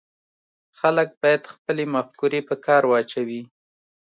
[0.79, 3.41] خلک باید خپلې مفکورې په کار واچوي